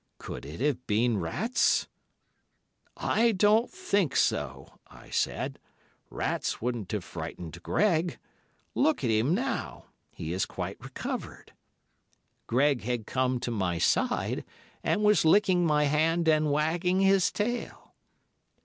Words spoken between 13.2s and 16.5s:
to my side and was licking my hand